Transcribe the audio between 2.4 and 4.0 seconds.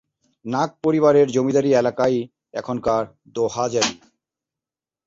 এখনকার "দোহাজারী"।